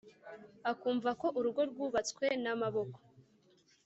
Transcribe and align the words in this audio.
akumva 0.71 1.09
ko 1.21 1.27
urugo 1.37 1.61
rwubatswe 1.71 2.25
n 2.43 2.45
amaboko 2.53 2.97